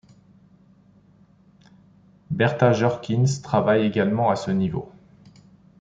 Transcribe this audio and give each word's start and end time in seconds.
Bertha 2.31 2.73
Jorkins 2.73 3.39
travaille 3.43 3.85
également 3.85 4.31
à 4.31 4.35
ce 4.35 4.49
niveau. 4.49 4.91